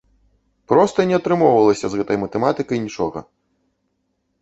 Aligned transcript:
Проста 0.73 1.05
не 1.11 1.15
атрымоўвалася 1.19 1.85
з 1.93 2.01
гэтай 2.01 2.17
матэматыкай 2.25 2.77
нічога! 2.89 3.27